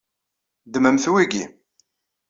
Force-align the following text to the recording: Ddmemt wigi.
Ddmemt 0.67 1.05
wigi. 1.11 1.43